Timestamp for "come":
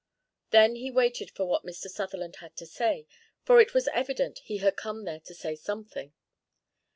4.75-5.05